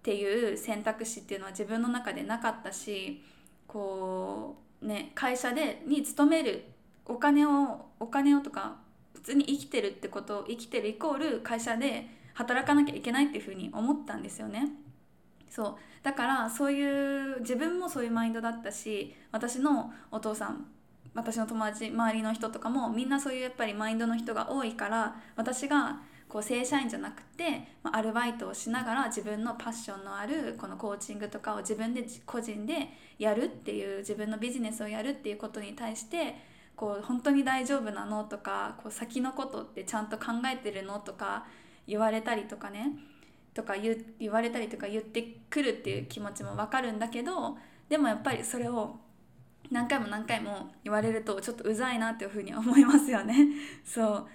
[0.00, 3.22] っていう選択肢っていうのは自分の中でなかったし
[3.66, 6.64] こうね会社でに勤める
[7.04, 8.76] お金をお金をとか
[9.14, 14.68] 普通に生きてるってこと生きてるイコール会社で働かなきゃいけないっていうふうに思ったんですよね。
[15.50, 20.66] そうだからそういう自分もそういうマインドだったし私のお父さん
[21.12, 26.00] 私の友達周りの人とかもみんなそういうやっぱりマインドの人が多いから私が
[26.30, 32.88] こう正社員じゃなくて、アルバイトをしながら自分のパッションのあるこのコーチングとかを自分で個人で
[33.18, 36.36] やるっていう自分のビジネスをやるっていうことに対して
[36.76, 41.44] こう本当に大丈夫なのとかこう先のことってちゃんと考えてるのとか
[41.86, 42.92] 言われたりとかね
[43.52, 48.96] とか言言われたりとか言ってくるっていう気持ちも分かるんだけどでもやっぱりそれを
[49.70, 53.48] 何回も何回も言われるとちょっとうざいなっていうふうに思いますよね。
[53.84, 54.28] そう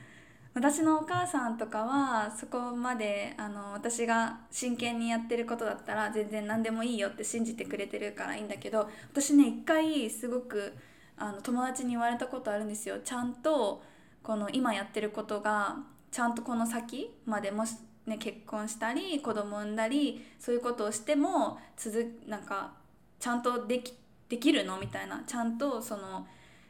[0.55, 10.73] 私のお母さんとかはそこまであの私が真剣にやってることだったら全然何でもいいよって信じてくれてるからいいんだけど私ね一回すごく
[11.17, 12.99] あの友達に言われたことあるんですよ。
[13.03, 13.83] ちゃんと
[14.23, 15.75] この今やってることが
[16.09, 22.71] ちゃんとこの先までもし、ね、結婚したり子供産んだりそういうことをしても続なんか
[23.19, 23.93] ちゃんとでき
[24.29, 24.79] できるの？
[24.79, 25.21] みたいな。
[25.27, 26.25] ちゃんとその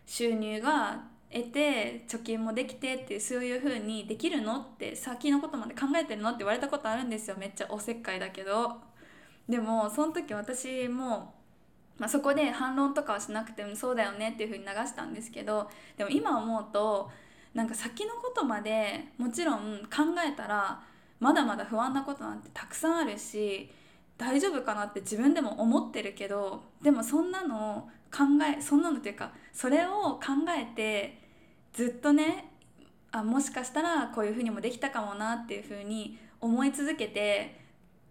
[0.08, 1.04] 収入が
[1.36, 7.36] 得て貯金もできてってそういう風にできるのって先のことまで考えてるのって言われたことあるんですよ。
[7.38, 8.78] めっちゃおせっかいだけど。
[9.50, 11.34] でもその時私も、
[11.98, 17.12] まあ、そこで反論とかはしなくてもそうだよねっていう風に流したんですけどでも今思うと
[17.54, 20.82] なんか先のことまでもちろん考えたら
[21.19, 23.69] まだまだ不安なことなんてたくさんあるし
[24.17, 28.24] 大丈夫かなって自分でも思ってるけどでもそんなの考
[28.58, 30.21] えそんなのっていうかそれを考
[30.58, 31.25] えて
[31.76, 32.52] ずっとね
[33.12, 37.60] あもしかしたらこういうふうにもできたかもなっていうふうに思い続けて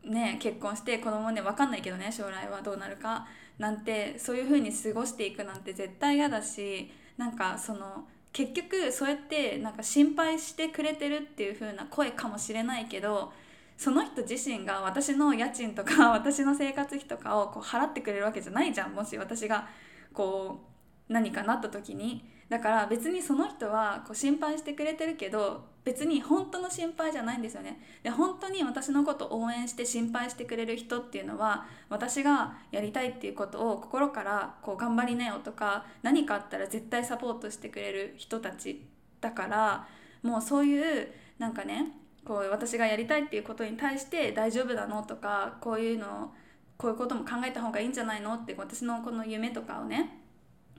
[0.04, 3.26] ね結婚して子供ね分かんないけどね将来はどうなるか
[3.58, 13.32] なんてそういうふうに過ごしていくなんて絶対嫌だしなんかその結局そうやってなんか心配してくれてるっていう風な声かもしれないけど
[13.78, 18.92] その人自身が私の家賃とか 私の生活費とかをこう払ってくれるわけじゃないじゃん。
[18.92, 19.68] もし私が
[20.12, 20.60] こ
[21.08, 22.33] う何かなった時に。
[22.48, 27.80] だから別にその人はこう心配してくれてるけど別に本当の心配じゃないんですよね。
[28.02, 38.86] で本当に私のこと応援して心配してくれる人っていうのは私がやりたいっていうことを心からこう頑張りなよとか何かあったら絶対サポートしてくれる人たち
[39.20, 39.88] だから
[40.22, 41.92] もうそういうなんかね
[42.24, 46.32] こう私がやりたいっていうことに対して大丈夫なのとかこういうの
[46.78, 50.23] こういうことも考えた方がいいんじゃないのって私のこの夢とかをね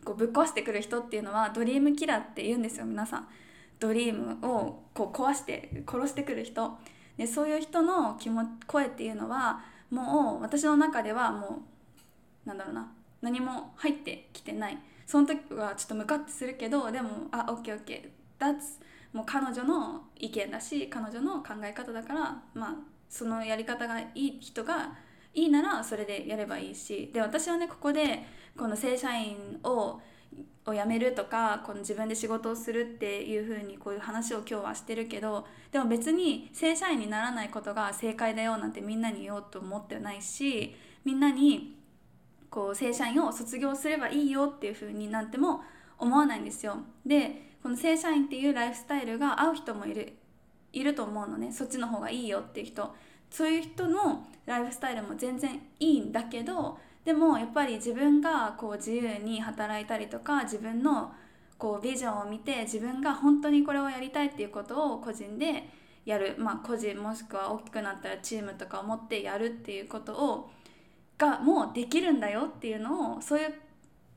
[0.05, 3.27] こうぶっ壊してくる人っていうのはドリームキラーって言うんですよ皆さん。
[3.79, 6.77] ドリームをこう壊して殺してくる人。
[7.17, 11.63] でそういう人の気も声っていうのはもう私の中ではも
[12.45, 12.91] うなんだろうな。
[13.21, 14.77] 何も入ってきてない。
[15.07, 18.43] その時はちょっとムカッとするけどでもあオッケーオッケー。
[18.43, 18.81] That's
[19.13, 22.75] もう彼女の意見だし彼女の考え方だからまあ
[23.09, 24.93] そのやり方がいい人が
[25.33, 27.11] いいならそれでやればいいし。
[27.13, 28.25] で私はねここで
[28.57, 29.99] この正社員を
[30.67, 41.77] を辞めるとかこの自分で仕事をするっていう風にこういう話を今日はしてるけどでも別に正社員にならないことが正解だよなんてみんなに言おうと思ってないしみんなに
[42.49, 45.61] こう正社員を卒業すればいいよっていう風になんても
[45.99, 46.77] 思わないんですよ。
[47.05, 50.13] でこの正社員っていうライフスタイルが合う人もいる
[50.73, 52.93] いると思うのねそっちの方がいいよっていう人
[53.29, 61.13] そういう人のライフスタイルも全然いいんだけどでもやっぱり自分がこう自由に働いたりとか自分の
[61.57, 65.69] こうビジョンを見て自分が本当にこれをやりたいっていうことを個人で
[66.03, 70.49] やるまあ個人もしくは大きくなったらチームとかを持ってやるっていうことを
[71.17, 73.53] がもうできるんだよっていうのをそういう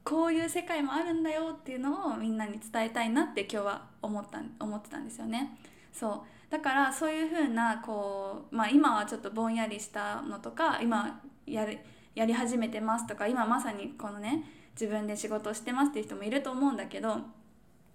[0.02, 5.58] こういう世界もあるんだよっていうのをみんなに伝えたいなって今日は思った思ってたんですよね。
[5.92, 6.08] そ
[6.48, 11.78] うだからそういうふうなこう、まあ、今はちょっとぼんやりしたのとか今やる
[12.18, 14.42] やり始めてますとか今まさにこのね
[14.72, 17.18] 自分で仕事してますっていう人もいると思うんだけど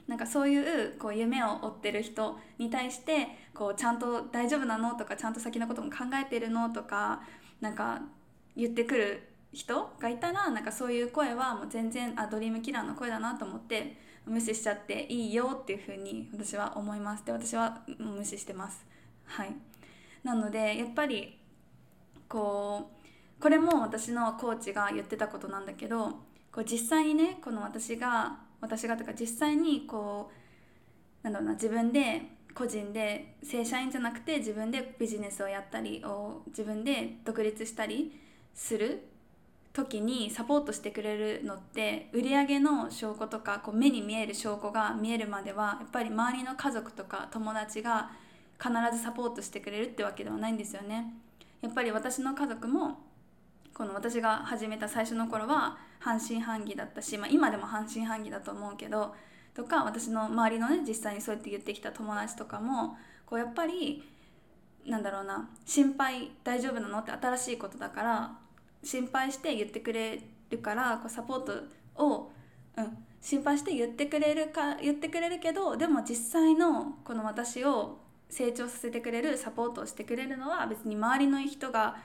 [0.08, 7.22] なんかそういうこう夢を追ってる人に対してこうちゃんと大丈夫なのとかちゃんと先のことも考えてるのとか
[7.60, 8.02] なんか
[8.56, 17.26] 言ってくる人がいたらなんかそういう声はもう全然あドリームキラーの声だなと思って無視しちゃっていいよっていうふうに私は思います。
[17.26, 18.86] で私は無視してます。
[19.26, 19.54] はい。
[20.24, 21.38] なのでやっぱり
[22.30, 23.03] こう
[23.44, 26.12] これも私のコーチが言ってたことなんだけど
[26.50, 30.32] こう実際にねこの私が私がとか実際にこ
[31.22, 32.22] うなんだろうな自分で
[32.56, 38.18] 個人で正社員じゃなくて自分でビジネスをやったりを自分で独立したり
[38.56, 39.04] する
[39.74, 48.12] 時にサポートしてくれるのって売上の証拠とかこう目に見える証拠が見えるまではやっぱり周りの家族とか友達が
[48.58, 51.14] 必ずサポートしてくれるってわけではないんですよね。
[51.62, 53.00] やっぱり私の家族も
[53.74, 59.16] この私が始めた最初の頃は半信半疑だったし、まあ、今でも半信半疑だと思うけど
[59.56, 64.04] とか私の周りのね実際にそうやって言ってきた友達とかもこうやっぱり
[64.86, 68.32] なんだろうな心配大丈夫なのって新しいことだから
[68.84, 70.20] 心配して言ってくれ
[70.50, 71.54] るからこうサポート
[72.04, 72.32] を、
[72.78, 78.00] うん、心配して言ってくれるか言ってくれるけどでも実際のこの私を
[78.30, 81.98] 成長させてくれるサポートをしてくれるのは別に周りの人が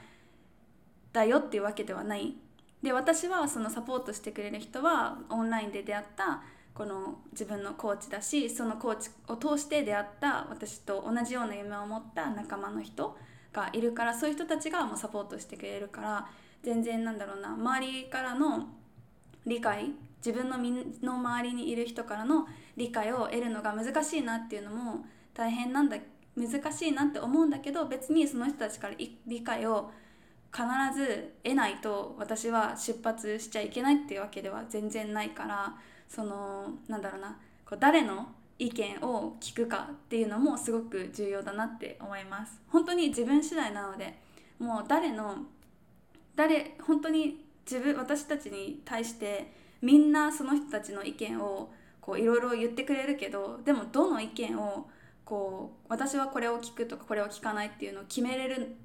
[1.12, 2.34] だよっていうわけではない。
[2.82, 6.42] で私はそのサポートしてくれる人はオンラインで出会った
[6.74, 13.16] この自分のコーチだしそのコーチを通して出会った私と同じような夢を持った仲間の人
[13.52, 16.28] がいるからそういう人たちがもうサポートしてくれるから
[16.62, 17.54] 全然なんだろうな。
[17.54, 18.68] 周りからの
[19.44, 19.90] 理解
[20.24, 20.70] 自分の身
[21.02, 22.46] の周りにいる人からの
[22.76, 25.04] 理解を得るのが難しいなっていうのも
[25.34, 25.96] 大変なんだ
[26.36, 28.94] 難しいなって思うんだけど別にその人たちから
[29.26, 29.90] 理解を
[30.52, 30.64] 必
[30.98, 35.74] ず得ないと私は出発しちゃいけないっていうわけでは全然ないから
[36.08, 38.28] そのなんだろうなこう誰の
[38.58, 42.60] 意見を聞くかっていうのもすごく重要だなって思います。
[42.68, 44.18] 本当に自分次第なので
[44.58, 45.36] もう誰の
[46.34, 51.70] 誰本当に自分私たちに対してみんなその人たちの意見を
[52.16, 54.88] いろいろ言ってくれるけどでもどの意見を
[55.24, 58.76] こう私はこれを聞くとかこれを聞かないっていうのを決めれる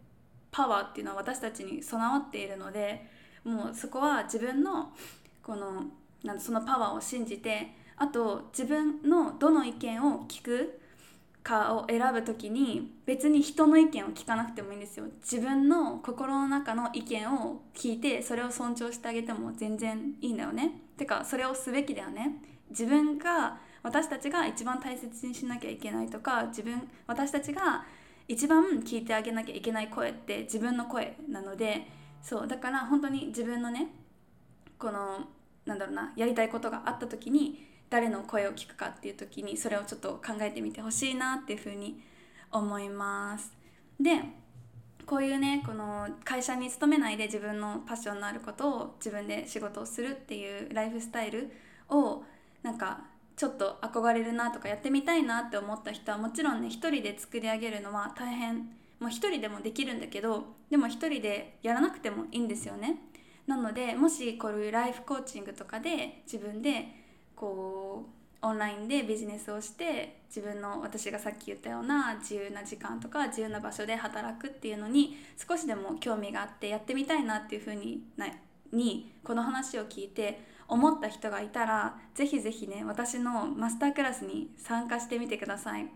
[0.54, 3.06] パワーっていうのは私たちに備わっているので
[3.44, 4.94] もうそこは自分の
[5.42, 5.88] この
[6.24, 10.80] なんそのパワーを信じてあと自分のどの意見を聞く
[11.44, 15.06] かを選ぶ時に別に人の意見を聞かなくてもいいんですよ。
[15.22, 20.80] 自分の心の中の意見を聞いてそれを尊重してあげても全然いいんだよね。
[20.98, 22.38] てかそれをすべきだよね。
[22.70, 27.84] 自分が私たちが一番大切にしなきゃいけないとか自分私たちが
[28.28, 31.88] 一番聞いてあげなきゃいけない声って自分の声なので
[32.22, 33.88] そうだから本当に自分のね
[34.78, 35.28] この
[35.66, 42.02] なんだろうなやりたいことがあった時に誰の声を聞くかっていう時にそれをちょっと考えてみてほしいなっていうふうに
[42.52, 43.54] 思います。
[44.00, 44.22] で
[45.06, 51.52] こういうねこの会社に勤めないで自分のパッションのあることを自分で仕事をするっていうライフスタイル
[51.90, 52.24] を
[52.64, 53.02] なんか
[53.36, 58.70] ちょっと憧れるなとかやってみたいなって思った人はもちろんね一人で作り上げるのは大変。
[59.00, 63.02] もう一人でもできるんだけどでも一人でやらなくてもいいんですよね。
[63.48, 66.88] なのでもしこういうライフコーチングとかで自分で
[67.36, 68.06] こ
[68.42, 75.18] うオンラインでビジネスをして自分の私がさっき言ったような自由な時間とか自由な場所で働くっていうのに
[75.48, 78.28] 少しでも興味があってやってみたいなっていうふうにな
[78.72, 85.88] にこの話を聞いて思った人がいたらぜひぜひね私のマスタークラスに参加してみてください。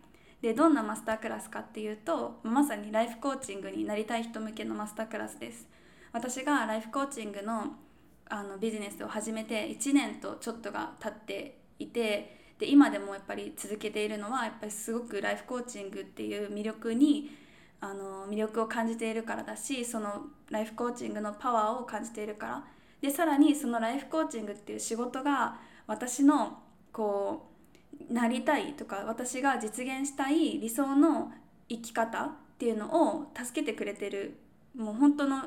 [0.41, 5.67] でどんなマスタークラスかっていうとまさにライフコーチングになりたい人向けのマスタークラスです。
[6.11, 7.75] 私がライフコーチングの
[8.29, 17.31] あのビジネスを始めて1年とちょっとが経っていてで今でもやっぱり続けているのはやっぱりすごくライフコーチングっていう魅力に
[17.79, 22.63] あの魅力を感じているからだしそのライフコーチングのパワーを感じているから
[23.01, 26.59] でさらにそのライフコーチングっていう仕事が私の
[26.91, 27.51] こ
[28.09, 31.31] うなりたいとか私が実現したい理想の
[31.69, 34.37] 生き方っていうのを助けてくれてる
[34.75, 35.43] もう本当の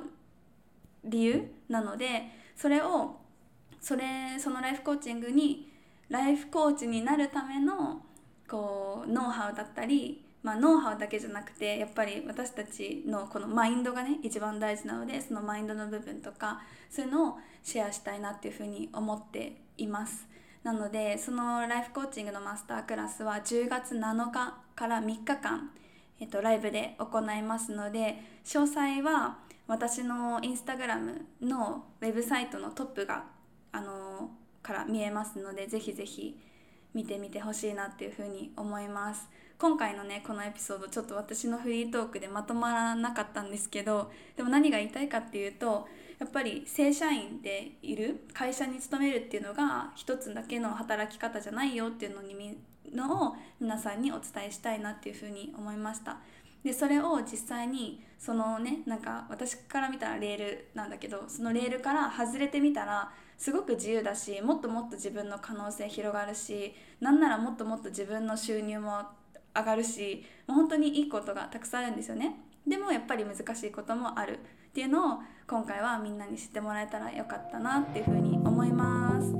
[1.04, 2.24] 理由なので
[2.56, 3.16] それを
[3.80, 5.70] それそのライフコーチングに
[6.08, 8.02] ライフコーチになるための
[8.48, 20.26] こうノウハウだったり、まあ、ノウハウだけじゃなくてやっぱり私たちのこのマインドがね一番大事なのでそのマインドの部分とかそういうのをシェアしたいなっていうふうに思っています。
[20.62, 25.70] なのでそのライフコーチングのマスタークラスは10月7日から3日間、
[26.20, 33.24] えっと、ライブで行いますので詳細は私のインスタグラムのウェブサイトのトップが
[33.72, 34.30] あの
[34.62, 36.38] から見えますのでぜひぜひ
[36.92, 39.28] 見てみてほしいなっていうふうに思います
[39.60, 45.86] 今回のねこのエピソードちょっと私のフリートークでまとまらなかったんですけどでも何が言いたいかっていうと
[46.18, 52.56] やっぱり正社員でいる会社に勤めるっていうのが一つだけの働き方じゃないよっていうのに
[52.90, 56.16] のを皆さんにお伝えしたいなっていうふうに思いました。
[56.64, 69.02] でそれを実際にそのねなんか私から見たらレールなんだけどそのレールから外れてみたらすごく自由だしもっともっと自分の可能性広がるしなんならもっともっと自分の収入も
[69.54, 72.36] 上がるしもう本当にいいことがたくさんあるんですよね。
[72.66, 74.38] でもやっぱり難しいこともある
[74.70, 79.34] っていうのを今回はみんなに知ってもらえたらよかったなっていうふうに思います。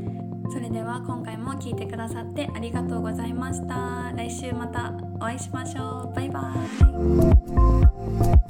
[0.53, 4.13] それでは今回も聞いてくださってありがとうございました。
[4.17, 6.15] 来週またお会いしましょう。
[6.15, 6.55] バイバ
[8.47, 8.50] イ。